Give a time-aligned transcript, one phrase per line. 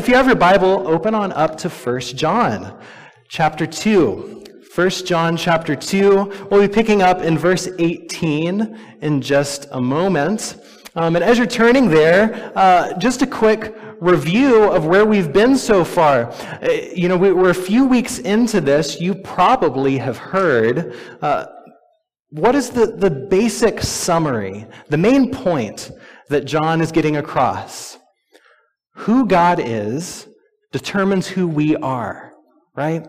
[0.00, 2.82] if you have your Bible, open on up to 1 John
[3.28, 4.44] chapter 2.
[4.74, 6.48] 1 John chapter 2.
[6.50, 10.56] We'll be picking up in verse 18 in just a moment.
[10.96, 15.54] Um, and as you're turning there, uh, just a quick review of where we've been
[15.54, 16.32] so far.
[16.32, 19.02] Uh, you know, we, are a few weeks into this.
[19.02, 20.96] You probably have heard.
[21.20, 21.44] Uh,
[22.30, 25.90] what is the, the basic summary, the main point
[26.30, 27.99] that John is getting across?
[29.04, 30.28] Who God is
[30.72, 32.34] determines who we are,
[32.76, 33.06] right?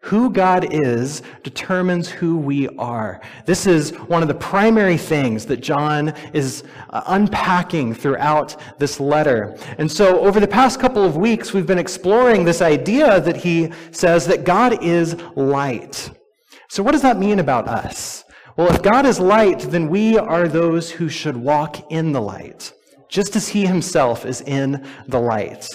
[0.00, 3.20] Who God is determines who we are.
[3.44, 9.58] This is one of the primary things that John is uh, unpacking throughout this letter.
[9.76, 13.70] And so, over the past couple of weeks, we've been exploring this idea that he
[13.90, 16.10] says that God is light.
[16.70, 18.24] So, what does that mean about us?
[18.56, 22.72] Well, if God is light, then we are those who should walk in the light,
[23.08, 25.66] just as he himself is in the light.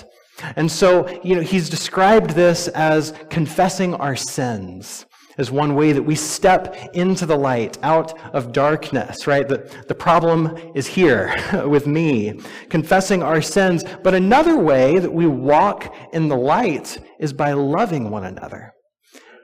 [0.55, 5.05] And so, you know, he's described this as confessing our sins
[5.37, 9.47] as one way that we step into the light, out of darkness, right?
[9.47, 11.33] The, the problem is here
[11.67, 13.83] with me, confessing our sins.
[14.03, 18.73] But another way that we walk in the light is by loving one another.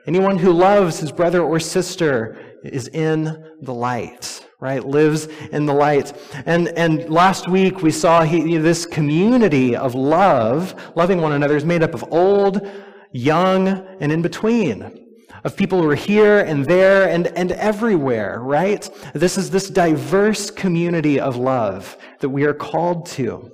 [0.06, 4.84] Anyone who loves his brother or sister is in the light right?
[4.84, 6.12] Lives in the light.
[6.46, 11.64] And, and last week we saw he, this community of love, loving one another, is
[11.64, 12.68] made up of old,
[13.12, 13.68] young,
[14.00, 15.04] and in between.
[15.44, 18.88] Of people who are here and there and, and everywhere, right?
[19.14, 23.52] This is this diverse community of love that we are called to.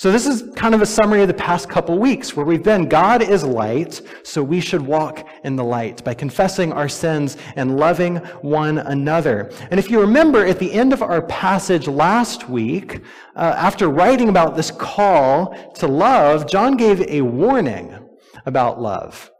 [0.00, 2.88] So, this is kind of a summary of the past couple weeks where we've been.
[2.88, 7.76] God is light, so we should walk in the light by confessing our sins and
[7.76, 9.50] loving one another.
[9.72, 13.00] And if you remember at the end of our passage last week,
[13.34, 17.98] uh, after writing about this call to love, John gave a warning
[18.46, 19.32] about love.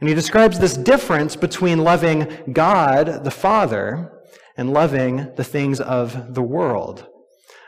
[0.00, 4.12] And he describes this difference between loving God the Father
[4.58, 7.08] and loving the things of the world.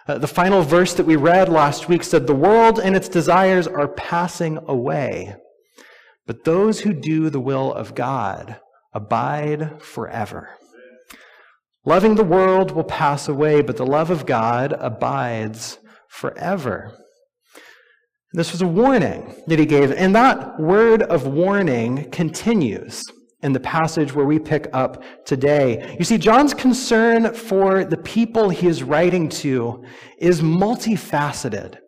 [0.08, 3.66] Uh, the final verse that we read last week said, The world and its desires
[3.66, 5.36] are passing away,
[6.26, 8.58] but those who do the will of God
[8.94, 10.48] abide forever.
[11.84, 16.96] Loving the world will pass away, but the love of God abides forever.
[18.32, 23.04] This was a warning that he gave, and that word of warning continues
[23.42, 25.96] in the passage where we pick up today.
[25.98, 29.84] You see, John's concern for the people he is writing to
[30.18, 31.78] is multifaceted.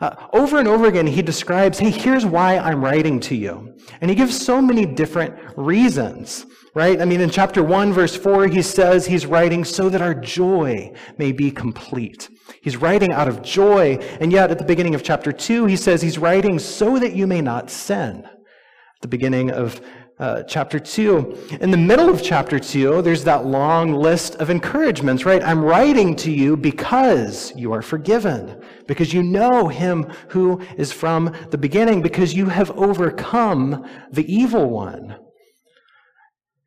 [0.00, 3.74] Uh, over and over again, he describes, hey, here's why I'm writing to you.
[4.00, 7.00] And he gives so many different reasons, right?
[7.00, 10.92] I mean, in chapter 1, verse 4, he says he's writing so that our joy
[11.16, 12.28] may be complete.
[12.60, 13.96] He's writing out of joy.
[14.20, 17.26] And yet, at the beginning of chapter 2, he says he's writing so that you
[17.26, 18.24] may not sin.
[18.24, 19.80] At the beginning of
[20.18, 21.58] uh, chapter 2.
[21.60, 25.42] In the middle of chapter 2, there's that long list of encouragements, right?
[25.42, 31.34] I'm writing to you because you are forgiven, because you know him who is from
[31.50, 35.16] the beginning, because you have overcome the evil one.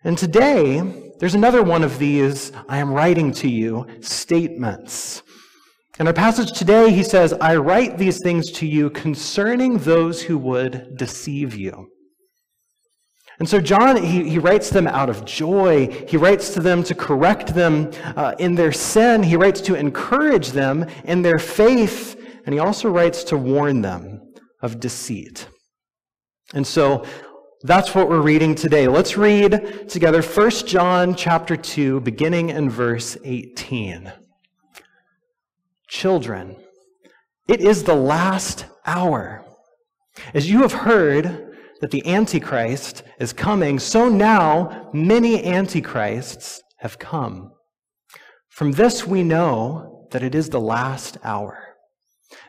[0.04, 5.24] And today, there's another one of these I am writing to you statements.
[6.00, 10.38] In our passage today, he says, I write these things to you concerning those who
[10.38, 11.90] would deceive you.
[13.40, 16.06] And so John, he, he writes them out of joy.
[16.10, 19.24] He writes to them to correct them uh, in their sin.
[19.24, 22.22] He writes to encourage them in their faith.
[22.46, 25.48] And he also writes to warn them of deceit.
[26.54, 27.06] And so
[27.62, 28.90] that's what we're reading today.
[28.90, 34.12] Let's read together 1 John chapter 2, beginning in verse 18.
[35.88, 36.58] Children,
[37.48, 39.46] it is the last hour.
[40.34, 41.49] As you have heard,
[41.82, 47.52] that the Antichrist is coming, so now many Antichrists have come.
[48.50, 51.76] From this we know that it is the last hour.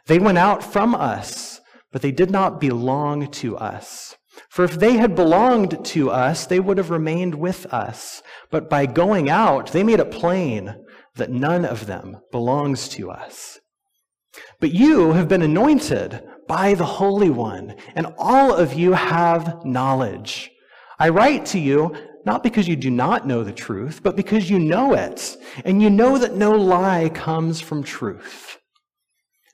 [0.06, 1.60] They went out from us,
[1.92, 4.16] but they did not belong to us.
[4.48, 8.22] For if they had belonged to us, they would have remained with us.
[8.50, 10.76] But by going out, they made it plain
[11.16, 13.59] that none of them belongs to us.
[14.60, 20.50] But you have been anointed by the Holy One, and all of you have knowledge.
[20.98, 21.94] I write to you
[22.26, 25.88] not because you do not know the truth, but because you know it, and you
[25.88, 28.58] know that no lie comes from truth.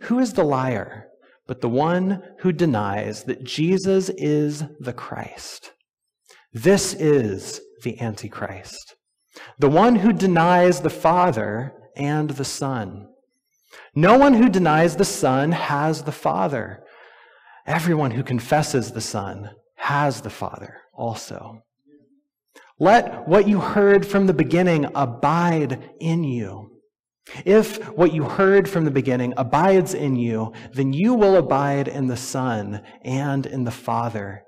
[0.04, 1.08] Who is the liar
[1.46, 5.72] but the one who denies that Jesus is the Christ?
[6.54, 8.96] This is the Antichrist,
[9.58, 13.08] the one who denies the Father and the Son.
[13.94, 16.82] No one who denies the Son has the Father.
[17.66, 21.62] Everyone who confesses the Son has the Father also.
[22.78, 26.70] Let what you heard from the beginning abide in you.
[27.44, 32.06] If what you heard from the beginning abides in you, then you will abide in
[32.06, 34.44] the Son and in the Father.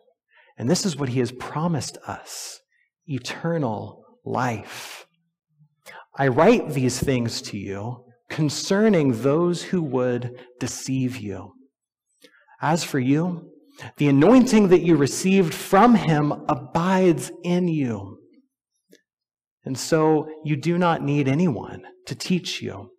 [0.57, 2.61] And this is what he has promised us
[3.07, 5.07] eternal life.
[6.17, 11.55] I write these things to you concerning those who would deceive you.
[12.61, 13.51] As for you,
[13.97, 18.19] the anointing that you received from him abides in you.
[19.65, 22.91] And so you do not need anyone to teach you.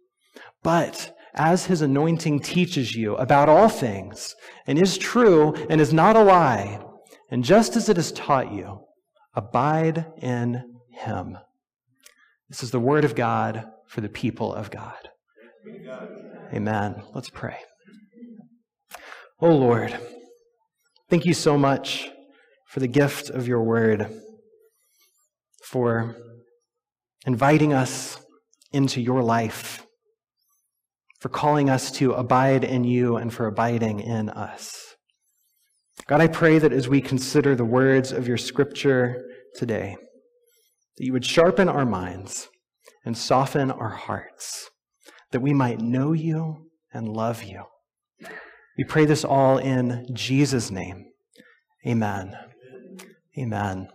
[0.64, 4.36] But as his anointing teaches you about all things,
[4.68, 6.80] and is true and is not a lie,
[7.30, 8.82] and just as it has taught you,
[9.36, 11.38] abide in him.
[12.50, 15.10] This is the word of God for the people of God.
[16.54, 17.04] Amen.
[17.14, 17.58] Let's pray.
[19.42, 19.98] Oh Lord,
[21.10, 22.10] thank you so much
[22.68, 24.22] for the gift of your word,
[25.64, 26.18] for
[27.26, 28.20] inviting us
[28.74, 29.88] into your life,
[31.22, 34.96] for calling us to abide in you and for abiding in us.
[36.06, 39.24] God, I pray that as we consider the words of your scripture
[39.56, 39.96] today,
[40.98, 42.50] that you would sharpen our minds
[43.06, 44.70] and soften our hearts,
[45.32, 47.64] that we might know you and love you.
[48.80, 51.08] We pray this all in Jesus' name.
[51.86, 52.34] Amen.
[53.38, 53.90] Amen.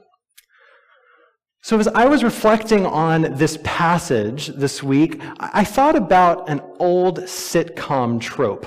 [1.62, 7.20] So, as I was reflecting on this passage this week, I thought about an old
[7.20, 8.66] sitcom trope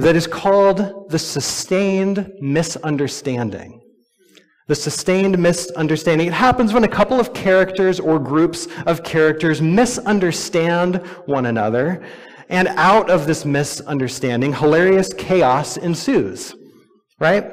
[0.00, 3.80] that is called the sustained misunderstanding.
[4.66, 6.26] The sustained misunderstanding.
[6.26, 10.96] It happens when a couple of characters or groups of characters misunderstand
[11.26, 12.04] one another,
[12.52, 16.54] and out of this misunderstanding, hilarious chaos ensues,
[17.18, 17.44] right?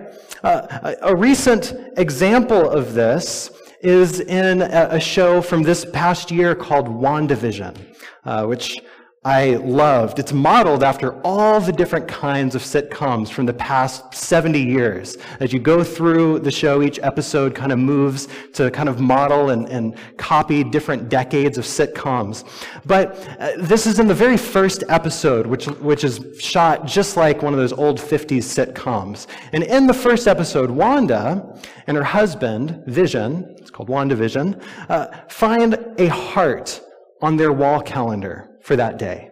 [0.43, 3.49] Uh, a recent example of this
[3.81, 7.77] is in a show from this past year called WandaVision,
[8.25, 8.77] uh, which
[9.25, 10.17] I loved.
[10.17, 15.17] It's modeled after all the different kinds of sitcoms from the past 70 years.
[15.41, 19.49] As you go through the show, each episode kind of moves to kind of model
[19.49, 22.45] and, and copy different decades of sitcoms.
[22.85, 27.41] But uh, this is in the very first episode, which, which is shot just like
[27.41, 29.27] one of those old 50s sitcoms.
[29.51, 35.77] And in the first episode, Wanda and her husband, Vision, it's called WandaVision, uh, find
[35.97, 36.79] a heart
[37.21, 39.31] on their wall calendar for that day.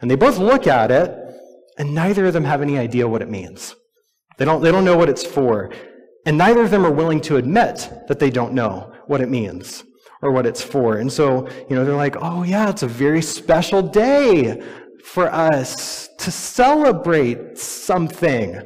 [0.00, 1.14] And they both look at it,
[1.78, 3.74] and neither of them have any idea what it means.
[4.36, 5.72] They don't, they don't know what it's for.
[6.26, 9.84] And neither of them are willing to admit that they don't know what it means
[10.22, 10.98] or what it's for.
[10.98, 14.62] And so, you know, they're like, oh, yeah, it's a very special day
[15.04, 18.60] for us to celebrate something.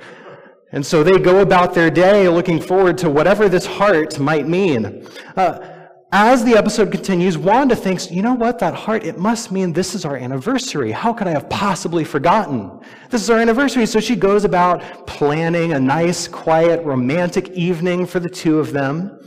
[0.73, 5.07] And so they go about their day looking forward to whatever this heart might mean.
[5.37, 5.72] Uh,
[6.13, 9.95] as the episode continues, Wanda thinks, you know what, that heart, it must mean this
[9.95, 10.93] is our anniversary.
[10.93, 12.81] How could I have possibly forgotten?
[13.09, 13.87] This is our anniversary.
[13.87, 19.19] So she goes about planning a nice, quiet, romantic evening for the two of them.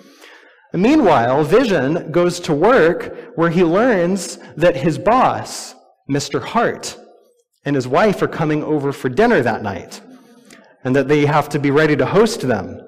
[0.73, 5.73] And meanwhile, Vision goes to work where he learns that his boss,
[6.07, 6.39] Mr.
[6.39, 6.97] Hart,
[7.63, 10.01] and his wife are coming over for dinner that night,
[10.83, 12.79] and that they have to be ready to host them.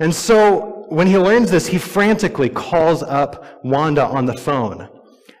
[0.00, 4.88] And so when he learns this, he frantically calls up Wanda on the phone.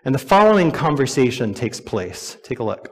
[0.04, 2.36] And the following conversation takes place.
[2.44, 2.90] Take a look.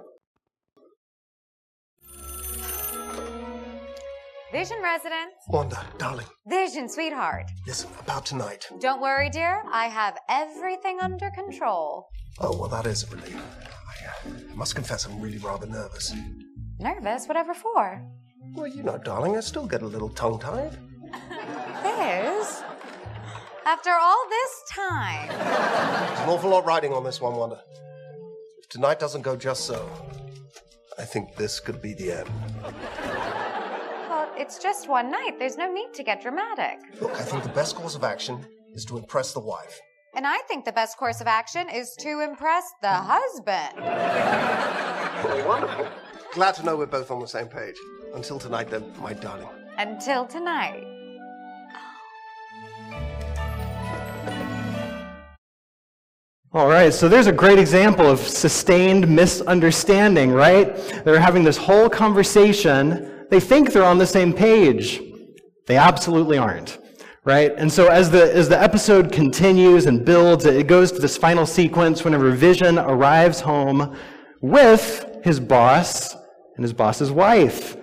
[4.50, 5.30] Vision resident.
[5.48, 6.25] Wanda, darling.
[6.46, 7.50] Vision, sweetheart.
[7.66, 8.66] Listen, about tonight.
[8.80, 9.62] Don't worry, dear.
[9.70, 12.08] I have everything under control.
[12.40, 13.37] Oh, well, that is a relief.
[13.37, 16.14] I uh, must confess I'm really rather nervous.
[16.80, 17.26] Nervous?
[17.26, 18.02] Whatever for?
[18.54, 20.78] Well, you know, darling, I still get a little tongue tied.
[21.98, 22.62] Liz?
[23.66, 25.28] After all this time.
[25.28, 27.62] There's an awful lot riding on this one, Wanda.
[28.58, 29.90] If tonight doesn't go just so,
[30.98, 32.30] I think this could be the end.
[34.08, 35.38] Well, it's just one night.
[35.38, 36.78] There's no need to get dramatic.
[37.00, 39.80] Look, I think the best course of action is to impress the wife.
[40.14, 43.74] And I think the best course of action is to impress the husband.
[45.24, 45.88] Well, wonderful.
[46.32, 47.76] Glad to know we're both on the same page.
[48.14, 49.48] Until tonight, then, my darling.
[49.76, 50.97] Until tonight.
[56.54, 60.74] All right, so there's a great example of sustained misunderstanding, right?
[61.04, 63.26] They're having this whole conversation.
[63.28, 64.98] They think they're on the same page.
[65.66, 66.78] They absolutely aren't,
[67.26, 67.52] right?
[67.58, 71.44] And so as the, as the episode continues and builds, it goes to this final
[71.44, 73.94] sequence whenever Vision arrives home
[74.40, 76.14] with his boss
[76.56, 77.76] and his boss's wife.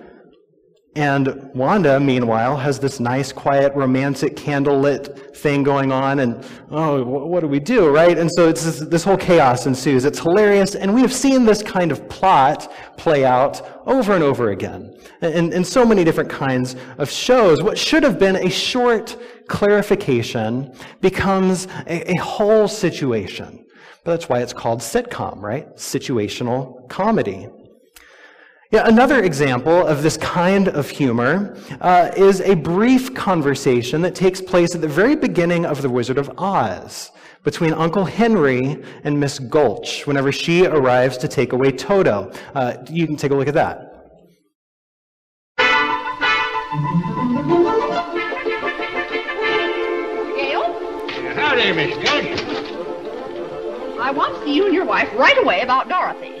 [0.96, 7.40] And Wanda, meanwhile, has this nice, quiet, romantic, candlelit thing going on, and oh, what
[7.40, 8.16] do we do, right?
[8.16, 10.06] And so this, this, whole chaos ensues.
[10.06, 14.52] It's hilarious, and we have seen this kind of plot play out over and over
[14.52, 17.62] again in, in so many different kinds of shows.
[17.62, 23.66] What should have been a short clarification becomes a, a whole situation.
[24.02, 25.76] But that's why it's called sitcom, right?
[25.76, 27.50] Situational comedy.
[28.76, 34.42] Yeah, another example of this kind of humor uh, is a brief conversation that takes
[34.42, 37.10] place at the very beginning of The Wizard of Oz
[37.42, 42.30] between Uncle Henry and Miss Gulch whenever she arrives to take away Toto.
[42.54, 43.94] Uh, you can take a look at that.
[50.36, 50.68] Gale?
[51.34, 52.40] Howdy, Miss Gulch.
[53.98, 56.35] I want to see you and your wife right away about Dorothy.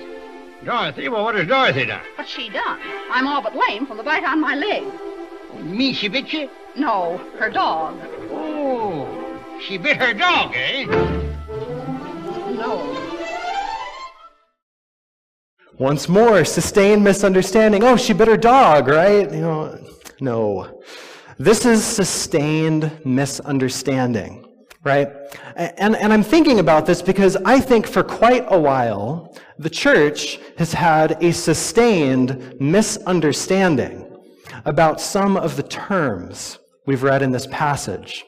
[0.66, 1.08] Dorothy?
[1.08, 2.02] Well, what has Dorothy done?
[2.16, 2.80] What's she done?
[3.08, 4.82] I'm all but lame from the bite on my leg.
[5.62, 6.50] Me, she bit you?
[6.76, 7.96] No, her dog.
[8.32, 10.84] Oh, she bit her dog, eh?
[12.50, 13.02] No.
[15.78, 17.84] Once more, sustained misunderstanding.
[17.84, 19.30] Oh, she bit her dog, right?
[19.30, 19.78] You know,
[20.20, 20.82] no.
[21.38, 24.45] This is sustained misunderstanding,
[24.86, 25.10] right?
[25.56, 30.38] And, and I'm thinking about this because I think for quite a while, the church
[30.58, 34.16] has had a sustained misunderstanding
[34.64, 38.24] about some of the terms we've read in this passage.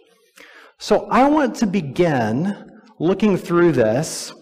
[0.79, 4.33] So I want to begin looking through this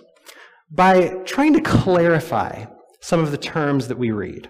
[0.70, 2.64] by trying to clarify
[3.00, 4.49] some of the terms that we read.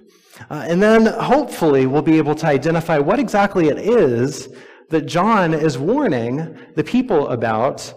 [0.50, 4.49] Uh, and then hopefully we'll be able to identify what exactly it is
[4.90, 7.93] that John is warning the people about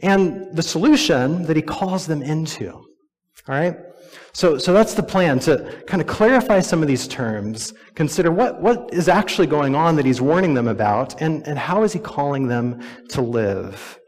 [0.00, 2.72] and the solution that he calls them into.
[2.72, 2.84] All
[3.48, 3.76] right?
[4.32, 8.60] So, so that's the plan to kind of clarify some of these terms, consider what,
[8.60, 11.98] what is actually going on that he's warning them about, and, and how is he
[11.98, 12.80] calling them
[13.10, 13.98] to live.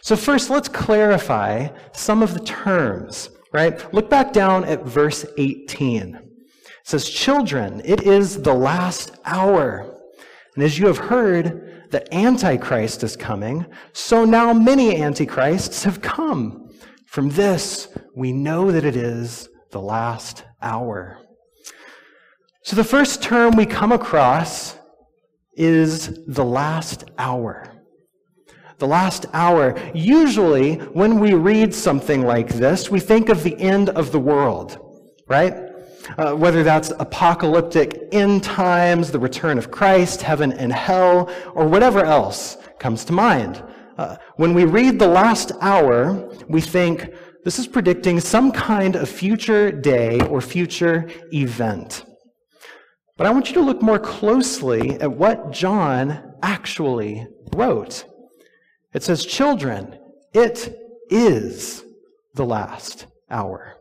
[0.00, 3.92] So, first, let's clarify some of the terms, right?
[3.92, 6.14] Look back down at verse 18.
[6.14, 6.22] It
[6.84, 10.00] says, Children, it is the last hour.
[10.54, 11.63] And as you have heard
[11.94, 16.68] that Antichrist is coming, so now many Antichrists have come.
[17.06, 17.86] From this,
[18.16, 21.20] we know that it is the last hour.
[22.64, 24.76] So the first term we come across
[25.56, 27.72] is the last hour.
[28.78, 29.78] The last hour.
[29.94, 34.78] Usually, when we read something like this, we think of the end of the world,
[35.28, 35.63] right?
[36.18, 42.04] Uh, whether that's apocalyptic end times, the return of Christ, heaven and hell, or whatever
[42.04, 43.62] else comes to mind.
[43.96, 47.10] Uh, when we read the last hour, we think
[47.44, 52.04] this is predicting some kind of future day or future event.
[53.16, 58.04] But I want you to look more closely at what John actually wrote.
[58.92, 59.98] It says, Children,
[60.32, 60.76] it
[61.10, 61.84] is
[62.34, 63.73] the last hour.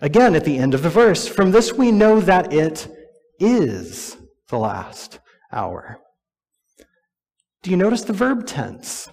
[0.00, 2.88] Again, at the end of the verse, from this we know that it
[3.38, 4.16] is
[4.48, 5.20] the last
[5.52, 5.98] hour.
[7.62, 9.08] Do you notice the verb tense?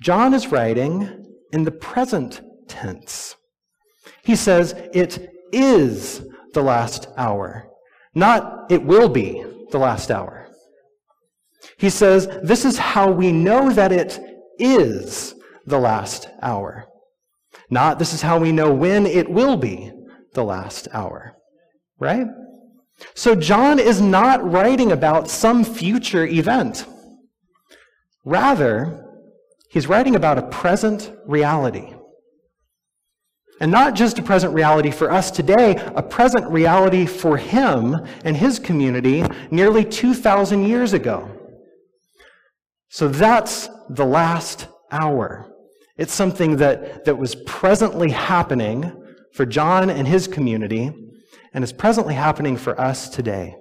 [0.00, 3.36] John is writing in the present tense.
[4.24, 7.68] He says, It is the last hour,
[8.14, 10.48] not it will be the last hour.
[11.76, 14.18] He says, This is how we know that it
[14.58, 15.34] is
[15.66, 16.86] the last hour.
[17.72, 19.90] Not this is how we know when it will be
[20.34, 21.38] the last hour.
[21.98, 22.26] Right?
[23.14, 26.84] So John is not writing about some future event.
[28.26, 29.06] Rather,
[29.70, 31.94] he's writing about a present reality.
[33.58, 38.36] And not just a present reality for us today, a present reality for him and
[38.36, 41.26] his community nearly 2,000 years ago.
[42.90, 45.51] So that's the last hour.
[46.02, 48.92] It's something that, that was presently happening
[49.34, 50.90] for John and his community
[51.54, 53.54] and is presently happening for us today.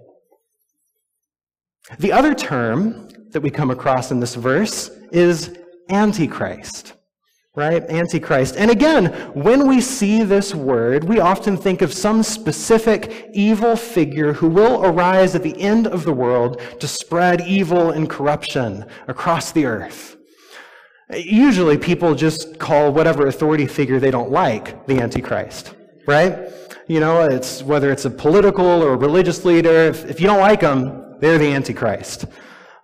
[2.00, 5.55] The other term that we come across in this verse is
[5.91, 6.93] Antichrist,
[7.55, 7.83] right?
[7.83, 8.55] Antichrist.
[8.57, 14.33] And again, when we see this word, we often think of some specific evil figure
[14.33, 19.51] who will arise at the end of the world to spread evil and corruption across
[19.51, 20.17] the earth.
[21.13, 25.75] Usually, people just call whatever authority figure they don't like the Antichrist,
[26.08, 26.50] right?
[26.88, 30.39] You know, it's whether it's a political or a religious leader, if, if you don't
[30.39, 32.25] like them, they're the Antichrist.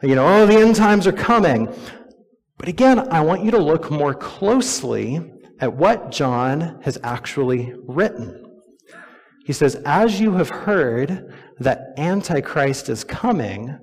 [0.01, 1.73] You know, oh, the end times are coming.
[2.57, 5.21] But again, I want you to look more closely
[5.59, 8.43] at what John has actually written.
[9.45, 13.77] He says, As you have heard that Antichrist is coming,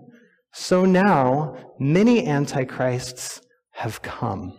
[0.53, 3.41] so now many Antichrists
[3.75, 4.59] have come.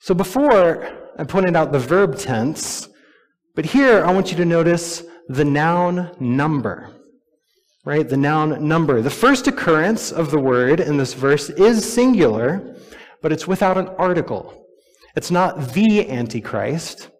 [0.00, 0.86] So before
[1.18, 2.88] I pointed out the verb tense,
[3.54, 6.92] but here I want you to notice the noun number.
[7.84, 8.08] Right?
[8.08, 9.00] The noun number.
[9.00, 12.76] The first occurrence of the word in this verse is singular,
[13.22, 14.66] but it's without an article.
[15.14, 17.10] It's not the Antichrist,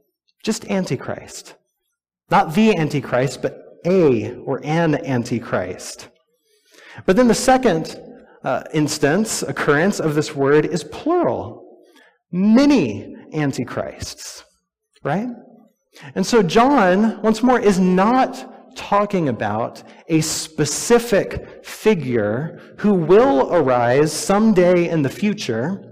[0.43, 1.55] just Antichrist.
[2.31, 6.09] Not the Antichrist, but a or an Antichrist.
[7.07, 8.01] But then the second
[8.47, 11.81] uh, instance, occurrence of this word is plural.
[12.31, 14.45] Many Antichrists,
[15.03, 15.27] right?
[16.15, 24.13] And so John, once more, is not talking about a specific figure who will arise
[24.13, 25.83] someday in the future,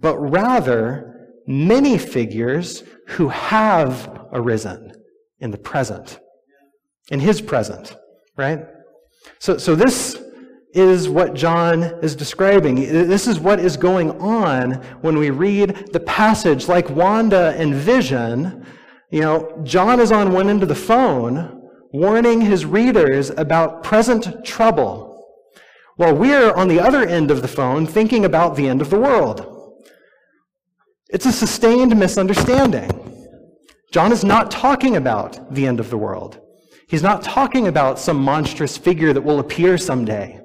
[0.00, 4.90] but rather many figures who have arisen
[5.38, 6.18] in the present,
[7.12, 7.94] in his present,
[8.36, 8.64] right?
[9.38, 10.20] So, so this
[10.72, 12.76] is what John is describing.
[12.76, 18.66] This is what is going on when we read the passage like Wanda and Vision.
[19.10, 21.62] You know, John is on one end of the phone
[21.92, 25.28] warning his readers about present trouble,
[25.96, 28.98] while we're on the other end of the phone thinking about the end of the
[28.98, 29.46] world.
[31.10, 32.90] It's a sustained misunderstanding.
[33.92, 36.40] John is not talking about the end of the world.
[36.88, 40.41] He's not talking about some monstrous figure that will appear someday.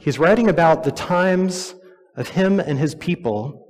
[0.00, 1.74] He's writing about the times
[2.16, 3.68] of him and his people.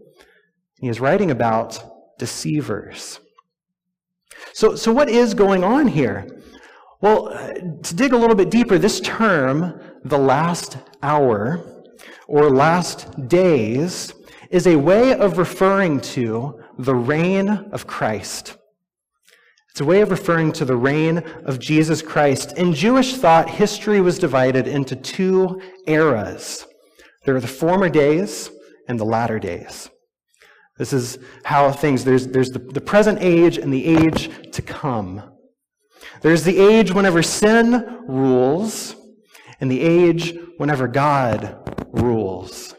[0.81, 3.21] He is writing about deceivers.
[4.53, 6.27] So, so what is going on here?
[7.01, 7.53] Well, uh,
[7.83, 11.85] to dig a little bit deeper, this term, the last hour
[12.29, 14.15] or last days,
[14.51, 18.57] is a way of referring to the reign of Christ.
[19.73, 22.59] It's a way of referring to the reign of Jesus Christ.
[22.59, 26.67] In Jewish thought, history was divided into two eras.
[27.25, 28.51] There are the former days
[28.87, 29.89] and the latter days.
[30.77, 35.23] This is how things, there's, there's the, the present age and the age to come.
[36.21, 38.95] There's the age whenever sin rules,
[39.59, 41.57] and the age whenever God
[41.93, 42.75] rules.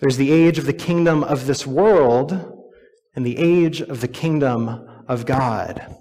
[0.00, 2.32] There's the age of the kingdom of this world,
[3.14, 5.96] and the age of the kingdom of God.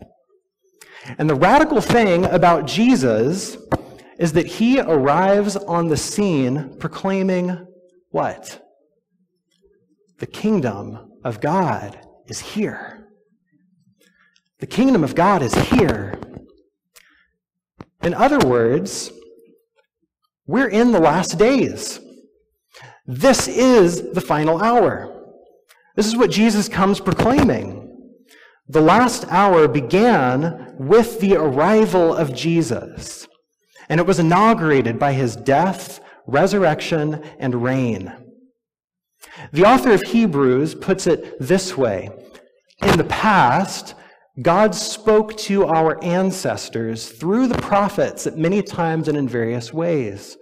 [1.17, 3.57] And the radical thing about Jesus
[4.17, 7.67] is that he arrives on the scene proclaiming
[8.11, 8.61] what?
[10.19, 13.07] The kingdom of God is here.
[14.59, 16.19] The kingdom of God is here.
[18.03, 19.11] In other words,
[20.45, 21.99] we're in the last days.
[23.05, 25.35] This is the final hour.
[25.95, 27.90] This is what Jesus comes proclaiming.
[28.71, 33.27] The last hour began with the arrival of Jesus,
[33.89, 38.13] and it was inaugurated by his death, resurrection, and reign.
[39.51, 42.11] The author of Hebrews puts it this way
[42.81, 43.93] In the past,
[44.41, 50.37] God spoke to our ancestors through the prophets at many times and in various ways.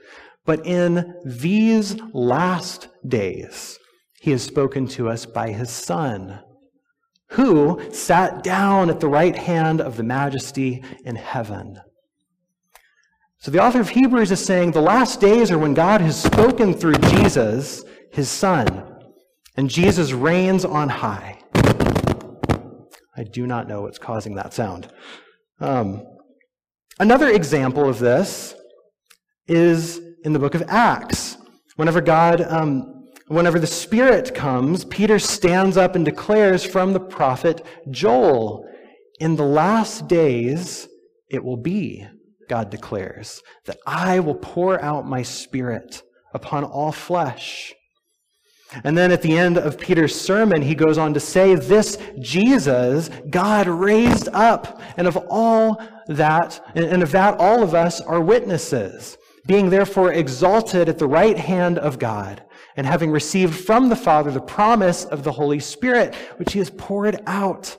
[0.46, 3.80] But in these last days,
[4.22, 6.42] he has spoken to us by his Son
[7.32, 11.80] who sat down at the right hand of the majesty in heaven.
[13.38, 16.74] So the author of Hebrews is saying the last days are when God has spoken
[16.74, 18.96] through Jesus, his son,
[19.56, 21.40] and Jesus reigns on high.
[23.16, 24.92] I do not know what's causing that sound.
[25.60, 26.04] Um,
[27.00, 28.56] another example of this
[29.48, 31.38] is in the book of Acts.
[31.76, 32.99] Whenever God um,
[33.30, 38.68] Whenever the Spirit comes, Peter stands up and declares from the prophet Joel,
[39.20, 40.88] In the last days
[41.30, 42.08] it will be,
[42.50, 46.02] God declares, that I will pour out my Spirit
[46.34, 47.72] upon all flesh.
[48.84, 53.12] And then at the end of Peter's sermon, he goes on to say, This Jesus,
[53.30, 59.20] God raised up, and of all that, and of that all of us are witnesses,
[59.46, 62.44] being therefore exalted at the right hand of God
[62.76, 66.70] and having received from the Father the promise of the Holy Spirit, which He has
[66.70, 67.78] poured out,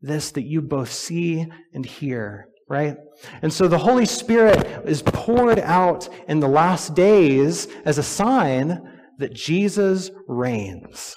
[0.00, 2.96] this that you both see and hear, right?
[3.42, 8.82] And so the Holy Spirit is poured out in the last days as a sign
[9.18, 11.14] that Jesus reigns,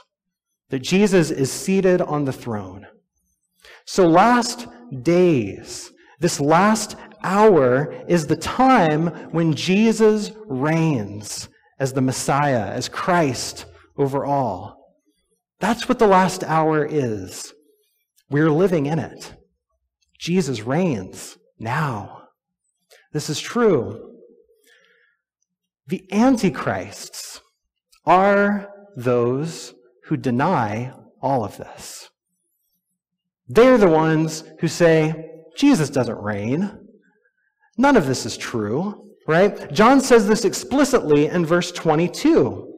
[0.70, 2.88] that Jesus is seated on the throne.
[3.86, 4.68] So, last
[5.02, 13.66] days, this last hour is the time when Jesus reigns as the Messiah, as Christ
[13.98, 14.96] over all.
[15.60, 17.54] That's what the last hour is.
[18.30, 19.34] We're living in it.
[20.20, 22.24] Jesus reigns now.
[23.14, 24.16] This is true.
[25.88, 27.40] The antichrists
[28.06, 29.74] are those
[30.06, 32.10] who deny all of this.
[33.48, 36.88] They're the ones who say, Jesus doesn't reign.
[37.78, 39.72] None of this is true, right?
[39.72, 42.74] John says this explicitly in verse 22.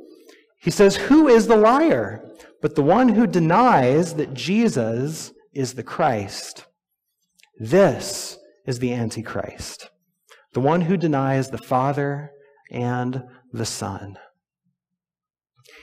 [0.60, 2.26] He says, Who is the liar?
[2.62, 6.66] But the one who denies that Jesus is the Christ.
[7.58, 9.90] This is the Antichrist,
[10.54, 12.32] the one who denies the Father
[12.72, 14.18] and the Son.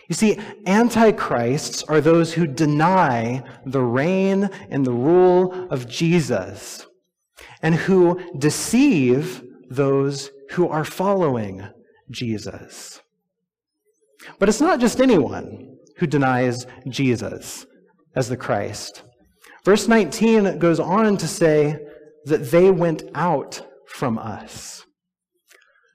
[0.09, 6.87] You see, antichrists are those who deny the reign and the rule of Jesus
[7.61, 11.67] and who deceive those who are following
[12.11, 13.01] Jesus.
[14.39, 17.67] But it's not just anyone who denies Jesus
[18.15, 19.03] as the Christ.
[19.65, 21.79] Verse 19 goes on to say
[22.27, 24.85] that they went out from us.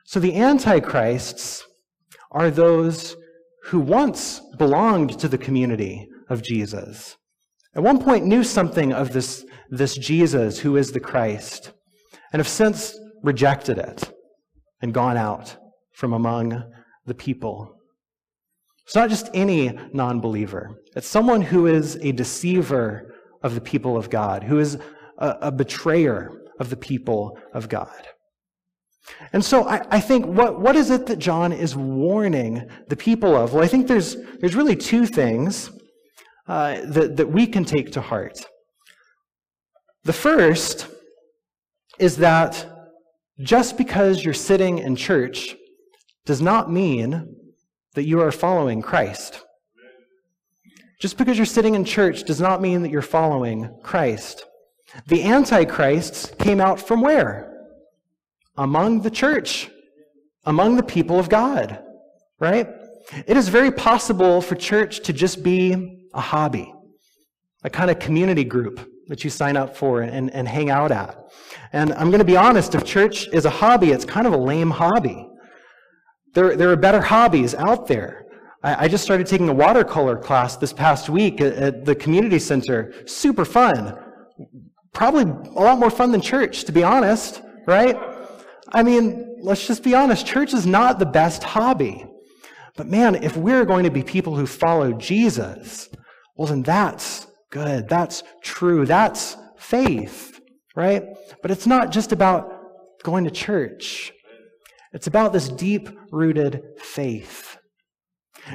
[0.06, 1.66] So the antichrists
[2.32, 3.16] are those
[3.64, 7.16] who once belonged to the community of Jesus.
[7.76, 11.72] At one point knew something of this, this Jesus who is the Christ,
[12.34, 14.12] and have since rejected it
[14.82, 15.56] and gone out
[15.94, 16.64] from among
[17.06, 17.76] the people.
[18.86, 23.98] It's not just any non believer, it's someone who is a deceiver of the people
[23.98, 24.78] of God, who is
[25.18, 28.08] a, a betrayer of the people of God.
[29.34, 33.36] And so I, I, think what, what is it that John is warning the people
[33.36, 33.54] of?
[33.54, 35.72] Well, I think there's, there's really two things
[36.48, 38.46] uh, that, that we can take to heart.
[40.04, 40.88] The first
[42.00, 42.66] is that
[43.44, 45.56] just because you're sitting in church
[46.26, 47.36] does not mean
[47.94, 49.44] that you are following Christ.
[51.00, 54.46] Just because you're sitting in church does not mean that you're following Christ.
[55.08, 57.48] The Antichrists came out from where?
[58.58, 59.70] Among the church,
[60.46, 61.82] among the people of God,
[62.40, 62.68] right?
[63.26, 66.72] It is very possible for church to just be a hobby,
[67.64, 71.18] a kind of community group that you sign up for and, and hang out at.
[71.74, 74.38] And I'm going to be honest, if church is a hobby, it's kind of a
[74.38, 75.28] lame hobby.
[76.34, 78.26] There, there are better hobbies out there.
[78.64, 82.40] I, I just started taking a watercolor class this past week at, at the community
[82.40, 82.94] center.
[83.06, 83.98] Super fun.
[84.94, 87.98] Probably a lot more fun than church, to be honest, right?
[88.74, 90.26] I mean, let's just be honest.
[90.26, 92.06] Church is not the best hobby.
[92.78, 95.90] But man, if we're going to be people who follow Jesus,
[96.36, 97.88] well, then that's good.
[97.88, 98.86] That's true.
[98.86, 100.40] That's faith,
[100.76, 101.04] right?
[101.42, 102.52] But it's not just about
[103.04, 104.12] going to church.
[104.94, 107.58] It's about this deep rooted faith.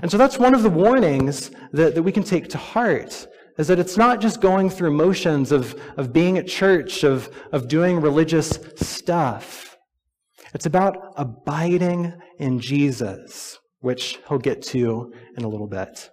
[0.02, 3.68] And so that's one of the warnings that, that we can take to heart is
[3.68, 8.00] that it's not just going through motions of, of being at church, of, of doing
[8.00, 9.76] religious stuff.
[10.52, 16.10] It's about abiding in Jesus, which he'll get to in a little bit.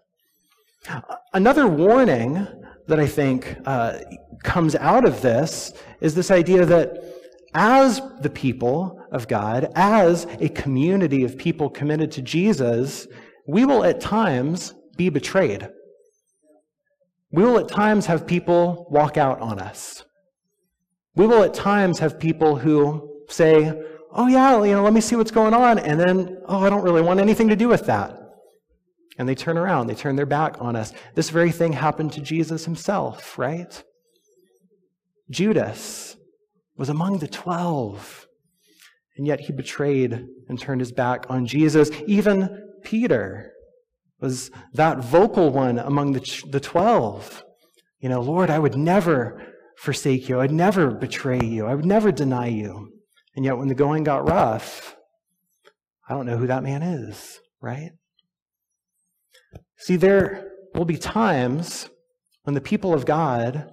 [1.33, 2.47] Another warning
[2.87, 3.99] that I think uh,
[4.43, 7.03] comes out of this is this idea that
[7.55, 13.07] as the people of God, as a community of people committed to Jesus,
[13.47, 15.69] we will at times be betrayed.
[17.31, 20.03] We will at times have people walk out on us.
[21.15, 23.73] We will at times have people who say,
[24.15, 25.79] Oh, yeah, you know, let me see what's going on.
[25.79, 28.22] And then, Oh, I don't really want anything to do with that.
[29.17, 30.91] And they turn around, they turn their back on us.
[31.13, 33.83] This very thing happened to Jesus himself, right?
[35.29, 36.17] Judas
[36.75, 38.27] was among the twelve,
[39.15, 41.91] and yet he betrayed and turned his back on Jesus.
[42.07, 43.51] Even Peter
[44.19, 47.43] was that vocal one among the, the twelve.
[47.99, 49.41] You know, Lord, I would never
[49.77, 50.39] forsake you.
[50.39, 51.67] I'd never betray you.
[51.67, 52.89] I would never deny you.
[53.35, 54.95] And yet, when the going got rough,
[56.09, 57.91] I don't know who that man is, right?
[59.83, 61.89] See, there will be times
[62.43, 63.69] when the people of God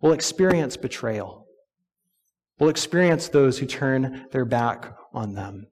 [0.00, 1.48] will experience betrayal,
[2.60, 5.66] will experience those who turn their back on them.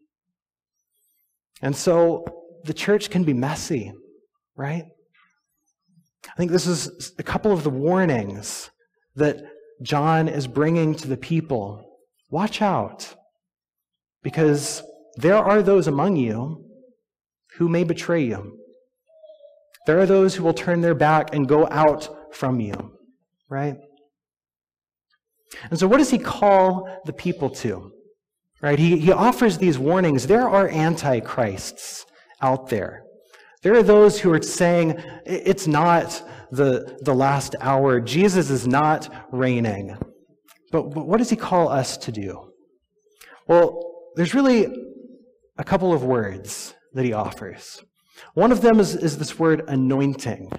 [1.63, 2.25] And so
[2.65, 3.93] the church can be messy,
[4.57, 4.87] right?
[6.29, 8.71] I think this is a couple of the warnings
[9.15, 9.37] that
[9.83, 12.01] John is bringing to the people.
[12.29, 13.15] Watch out,
[14.25, 14.83] because
[15.15, 16.65] there are those among you
[17.53, 18.59] who may betray you.
[19.87, 22.93] There are those who will turn their back and go out from you,
[23.49, 23.77] right?
[25.71, 27.93] And so, what does he call the people to?
[28.61, 28.79] Right?
[28.79, 30.27] He, he offers these warnings.
[30.27, 32.05] There are antichrists
[32.41, 33.05] out there.
[33.63, 38.01] There are those who are saying it's not the, the last hour.
[38.01, 39.97] Jesus is not reigning.
[40.73, 42.53] But, but what does he call us to do?
[43.47, 43.81] Well,
[44.17, 44.67] there's really
[45.59, 47.83] a couple of words that he offers.
[48.35, 50.51] One of them is, is this word anointing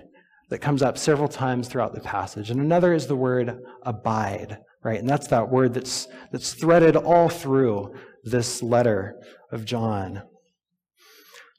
[0.49, 4.99] that comes up several times throughout the passage, and another is the word abide, right?
[4.99, 9.15] And that's that word that's, that's threaded all through this letter
[9.51, 10.23] of John.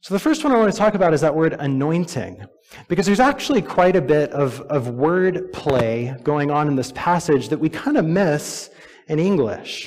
[0.00, 2.46] So the first one I want to talk about is that word anointing,
[2.88, 7.48] because there's actually quite a bit of, of word play going on in this passage
[7.48, 8.70] that we kind of miss
[9.08, 9.86] in English.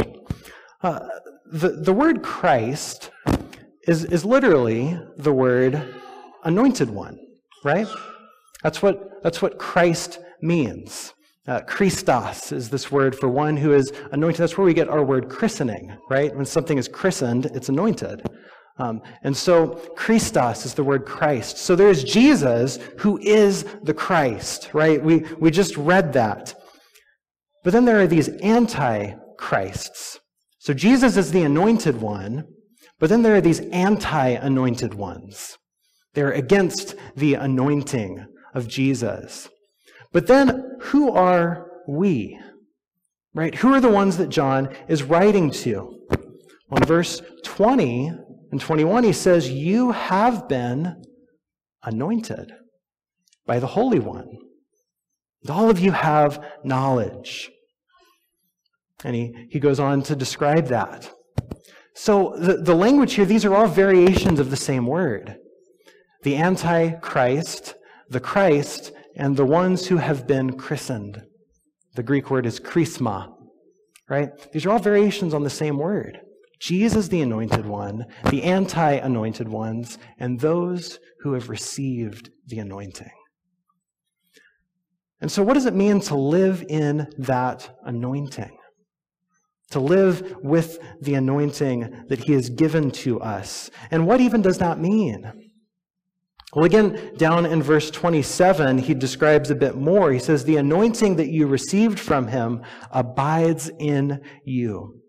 [0.83, 1.07] Uh,
[1.45, 3.11] the, the word Christ
[3.91, 5.93] is, is literally the word
[6.45, 7.19] anointed one,
[7.65, 7.87] right?
[8.63, 11.13] That's what, that's what Christ means.
[11.45, 14.39] Uh, Christos is this word for one who is anointed.
[14.39, 16.33] That's where we get our word christening, right?
[16.33, 18.25] When something is christened, it's anointed.
[18.77, 21.57] Um, and so Christos is the word Christ.
[21.57, 25.03] So there is Jesus who is the Christ, right?
[25.03, 26.53] We, we just read that.
[27.65, 30.19] But then there are these anti-Christs.
[30.59, 32.45] So Jesus is the anointed one,
[33.01, 35.57] but then there are these anti-anointed ones.
[36.13, 39.49] They're against the anointing of Jesus.
[40.13, 42.39] But then who are we?
[43.33, 43.55] Right?
[43.55, 45.97] Who are the ones that John is writing to?
[46.69, 48.11] Well, in verse 20
[48.51, 51.01] and 21, he says, You have been
[51.81, 52.51] anointed
[53.47, 54.27] by the Holy One.
[55.49, 57.49] all of you have knowledge.
[59.03, 61.11] And he, he goes on to describe that.
[61.93, 65.37] So the, the language here, these are all variations of the same word.
[66.23, 67.75] The Antichrist,
[68.09, 71.23] the Christ, and the ones who have been christened.
[71.95, 73.33] The Greek word is chrisma,
[74.09, 74.29] right?
[74.51, 76.19] These are all variations on the same word.
[76.61, 83.09] Jesus, the anointed one, the anti anointed ones, and those who have received the anointing.
[85.19, 88.55] And so, what does it mean to live in that anointing?
[89.71, 93.69] To live with the anointing that He has given to us.
[93.89, 95.31] And what even does that mean?
[96.53, 100.11] Well, again, down in verse 27, he describes a bit more.
[100.11, 105.01] He says, The anointing that you received from him abides in you.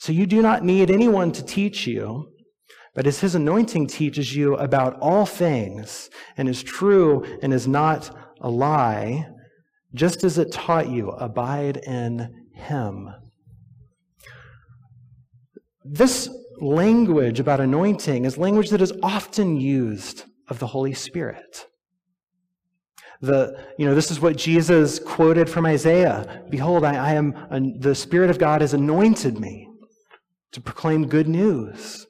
[0.00, 2.32] So you do not need anyone to teach you,
[2.96, 8.10] but as his anointing teaches you about all things and is true and is not
[8.40, 9.28] a lie,
[9.94, 13.08] just as it taught you, abide in him.
[15.90, 16.28] This
[16.60, 21.66] language about anointing is language that is often used of the Holy Spirit.
[23.22, 26.44] The, you know, this is what Jesus quoted from Isaiah.
[26.50, 29.70] Behold, I, I am, the Spirit of God has anointed me
[30.52, 32.06] to proclaim good news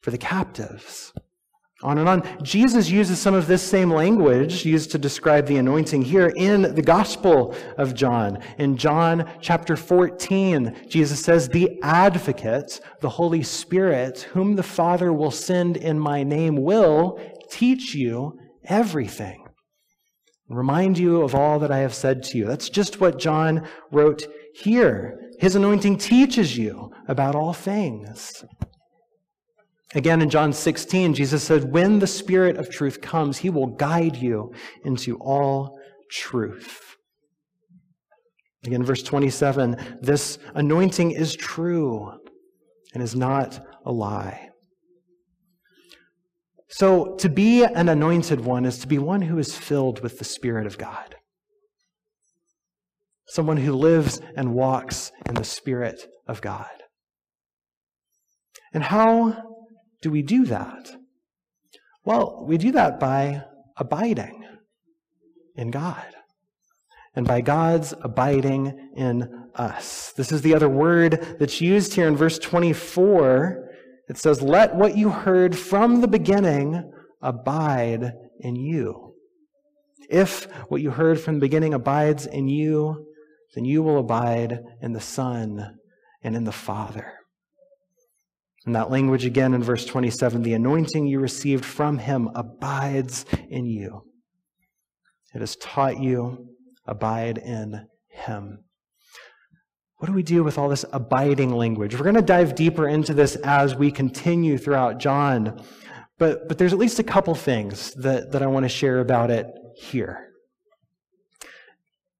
[0.00, 1.12] for the captives.
[1.82, 2.44] On and on.
[2.44, 6.82] Jesus uses some of this same language used to describe the anointing here in the
[6.82, 8.38] Gospel of John.
[8.58, 15.32] In John chapter 14, Jesus says, The advocate, the Holy Spirit, whom the Father will
[15.32, 19.44] send in my name, will teach you everything,
[20.48, 22.46] remind you of all that I have said to you.
[22.46, 25.18] That's just what John wrote here.
[25.40, 28.44] His anointing teaches you about all things.
[29.94, 34.16] Again, in John 16, Jesus said, When the Spirit of truth comes, he will guide
[34.16, 34.52] you
[34.84, 35.78] into all
[36.10, 36.96] truth.
[38.64, 42.12] Again, verse 27 this anointing is true
[42.94, 44.48] and is not a lie.
[46.68, 50.24] So, to be an anointed one is to be one who is filled with the
[50.24, 51.16] Spirit of God.
[53.26, 56.70] Someone who lives and walks in the Spirit of God.
[58.72, 59.51] And how
[60.02, 60.90] do we do that?
[62.04, 63.44] Well, we do that by
[63.76, 64.44] abiding
[65.56, 66.04] in God
[67.14, 70.12] and by God's abiding in us.
[70.12, 73.62] This is the other word that's used here in verse 24
[74.12, 79.14] it says, Let what you heard from the beginning abide in you.
[80.10, 83.06] If what you heard from the beginning abides in you,
[83.54, 85.78] then you will abide in the Son
[86.22, 87.14] and in the Father.
[88.64, 93.66] And that language again in verse 27 the anointing you received from him abides in
[93.66, 94.04] you.
[95.34, 96.48] It has taught you,
[96.86, 98.64] abide in him.
[99.96, 101.94] What do we do with all this abiding language?
[101.94, 105.62] We're going to dive deeper into this as we continue throughout John.
[106.18, 109.30] But, but there's at least a couple things that, that I want to share about
[109.30, 109.46] it
[109.76, 110.28] here.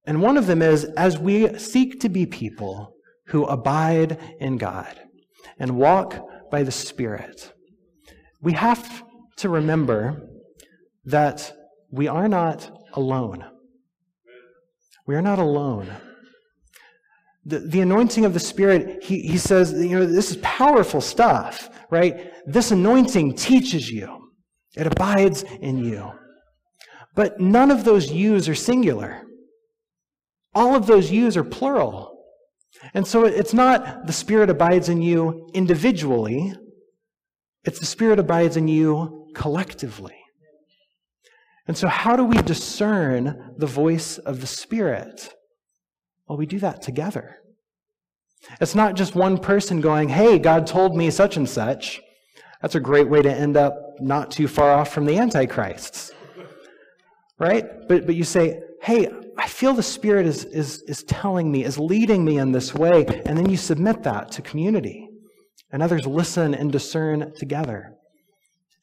[0.04, 2.94] And one of them is as we seek to be people
[3.26, 5.00] who abide in God
[5.58, 7.52] and walk by the Spirit,
[8.42, 9.02] we have
[9.38, 10.28] to remember
[11.06, 11.52] that
[11.90, 13.44] we are not alone.
[15.06, 15.90] We are not alone.
[17.46, 21.70] The, the anointing of the Spirit, he, he says, you know, this is powerful stuff,
[21.90, 22.30] right?
[22.46, 24.30] This anointing teaches you,
[24.76, 26.12] it abides in you.
[27.16, 29.22] But none of those yous are singular.
[30.54, 32.21] All of those yous are plural.
[32.94, 36.54] And so it's not the Spirit abides in you individually,
[37.64, 40.16] it's the Spirit abides in you collectively.
[41.68, 45.32] And so, how do we discern the voice of the Spirit?
[46.26, 47.36] Well, we do that together.
[48.60, 52.00] It's not just one person going, hey, God told me such and such.
[52.60, 56.12] That's a great way to end up not too far off from the Antichrists.
[57.38, 57.64] Right?
[57.88, 61.78] But, but you say, hey, I feel the Spirit is, is, is telling me, is
[61.78, 63.06] leading me in this way.
[63.26, 65.08] And then you submit that to community.
[65.70, 67.94] And others listen and discern together.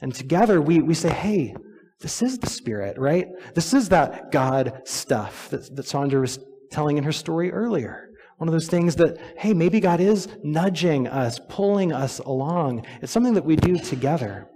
[0.01, 1.55] And together we, we say, hey,
[2.01, 3.27] this is the Spirit, right?
[3.53, 6.39] This is that God stuff that, that Sandra was
[6.71, 8.09] telling in her story earlier.
[8.38, 12.85] One of those things that, hey, maybe God is nudging us, pulling us along.
[13.01, 14.47] It's something that we do together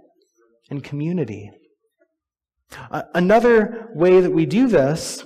[0.70, 1.50] in community.
[2.90, 5.22] Uh, another way that we do this,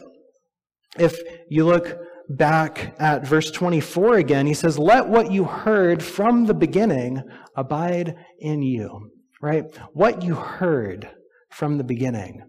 [1.00, 6.46] if you look back at verse 24 again, he says, Let what you heard from
[6.46, 7.22] the beginning
[7.56, 9.10] abide in you.
[9.40, 9.64] Right?
[9.92, 11.08] What you heard
[11.50, 12.42] from the beginning.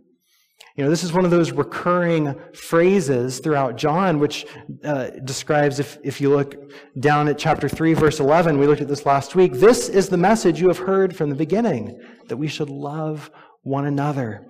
[0.75, 4.45] You know, this is one of those recurring phrases throughout John, which
[4.85, 6.55] uh, describes, if, if you look
[6.99, 9.53] down at chapter 3, verse 11, we looked at this last week.
[9.53, 13.29] This is the message you have heard from the beginning, that we should love
[13.63, 14.47] one another.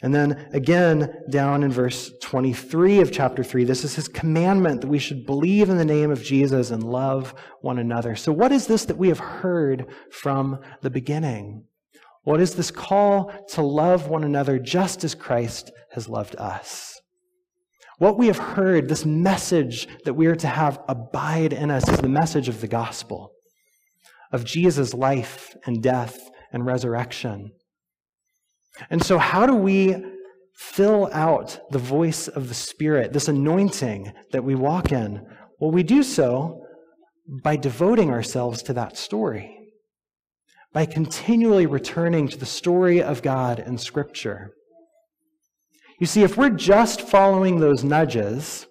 [0.00, 4.86] And then again, down in verse 23 of chapter 3, this is his commandment that
[4.88, 8.14] we should believe in the name of Jesus and love one another.
[8.14, 11.64] So, what is this that we have heard from the beginning?
[12.22, 17.00] What is this call to love one another just as Christ has loved us?
[17.98, 21.98] What we have heard, this message that we are to have abide in us, is
[21.98, 23.32] the message of the gospel,
[24.30, 27.50] of Jesus' life and death and resurrection.
[28.90, 29.96] And so, how do we
[30.54, 35.26] fill out the voice of the Spirit, this anointing that we walk in?
[35.58, 36.64] Well, we do so
[37.42, 39.58] by devoting ourselves to that story
[40.72, 44.52] by continually returning to the story of God in Scripture.
[45.98, 48.66] You see, if we're just following those nudges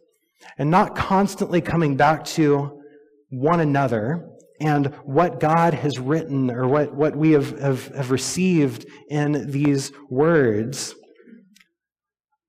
[0.58, 2.82] and not constantly coming back to
[3.30, 8.86] one another and what God has written or what, what we have, have, have received
[9.10, 10.96] in these words,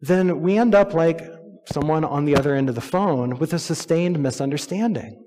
[0.01, 1.23] then we end up like
[1.71, 5.23] someone on the other end of the phone with a sustained misunderstanding.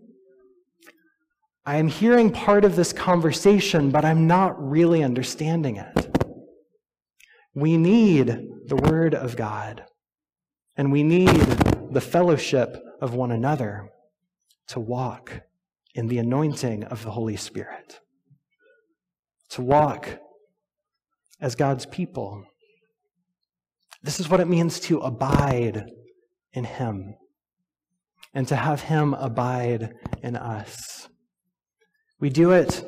[1.65, 6.17] I am hearing part of this conversation, but I'm not really understanding it.
[7.53, 8.27] We need
[8.65, 9.83] the Word of God,
[10.75, 11.27] and we need
[11.91, 13.91] the fellowship of one another
[14.69, 15.41] to walk
[15.93, 17.99] in the anointing of the Holy Spirit,
[19.49, 20.19] to walk
[21.39, 22.45] as God's people.
[24.03, 25.85] This is what it means to abide
[26.53, 27.15] in Him
[28.33, 31.09] and to have Him abide in us.
[32.19, 32.85] We do it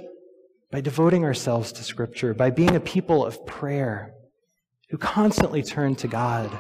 [0.72, 4.14] by devoting ourselves to Scripture, by being a people of prayer
[4.90, 6.56] who constantly turn to God,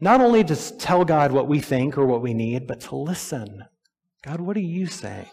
[0.00, 3.64] not only to tell God what we think or what we need, but to listen.
[4.22, 5.28] God, what are you saying?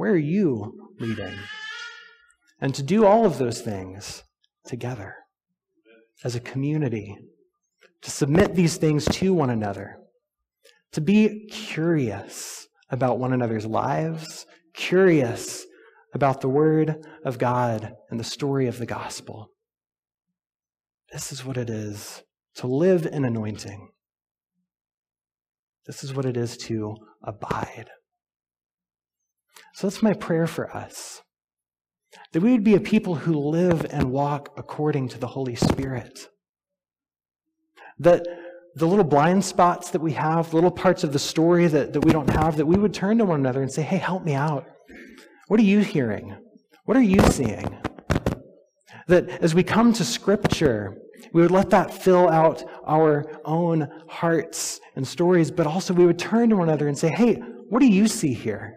[0.00, 1.34] Where are you leading?
[2.58, 4.24] And to do all of those things
[4.64, 5.14] together
[6.24, 7.18] as a community,
[8.00, 9.98] to submit these things to one another,
[10.92, 15.66] to be curious about one another's lives, curious
[16.14, 19.50] about the Word of God and the story of the gospel.
[21.12, 22.22] This is what it is
[22.54, 23.90] to live in anointing.
[25.84, 27.90] This is what it is to abide.
[29.74, 31.22] So that's my prayer for us
[32.32, 36.28] that we would be a people who live and walk according to the Holy Spirit.
[37.98, 38.26] That
[38.76, 42.12] the little blind spots that we have, little parts of the story that, that we
[42.12, 44.66] don't have, that we would turn to one another and say, hey, help me out.
[45.48, 46.36] What are you hearing?
[46.84, 47.78] What are you seeing?
[49.08, 50.96] That as we come to Scripture,
[51.32, 56.18] we would let that fill out our own hearts and stories, but also we would
[56.18, 57.34] turn to one another and say, hey,
[57.68, 58.76] what do you see here?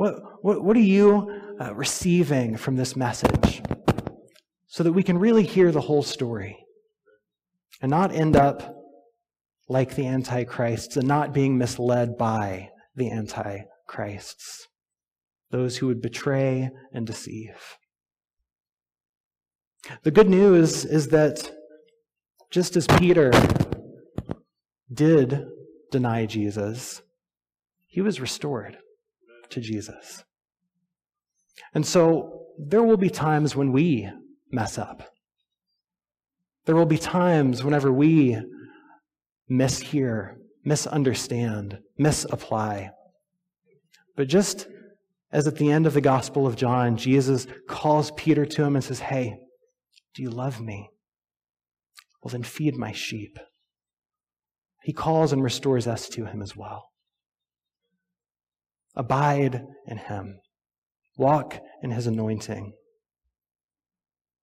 [0.00, 3.60] What, what, what are you uh, receiving from this message?
[4.66, 6.56] So that we can really hear the whole story
[7.82, 8.76] and not end up
[9.68, 14.68] like the Antichrists and not being misled by the Antichrists
[15.50, 17.76] those who would betray and deceive.
[20.02, 21.52] The good news is that
[22.50, 23.32] just as Peter
[24.90, 25.44] did
[25.90, 27.02] deny Jesus,
[27.86, 28.78] he was restored
[29.50, 30.24] to Jesus.
[31.74, 34.10] And so there will be times when we
[34.50, 35.10] mess up.
[36.66, 38.38] There will be times whenever we
[39.50, 40.34] mishear,
[40.64, 42.90] misunderstand, misapply.
[44.16, 44.68] But just
[45.32, 48.84] as at the end of the Gospel of John, Jesus calls Peter to him and
[48.84, 49.38] says, Hey,
[50.14, 50.90] do you love me?
[52.22, 53.38] Well, then feed my sheep.
[54.82, 56.89] He calls and restores us to him as well.
[58.96, 60.40] Abide in him.
[61.16, 62.72] Walk in his anointing.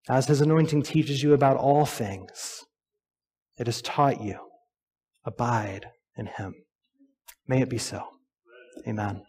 [0.10, 2.64] As his anointing teaches you about all things,
[3.58, 4.40] it has taught you.
[5.26, 6.54] Abide in him.
[7.48, 8.04] May it be so.
[8.88, 9.24] Amen.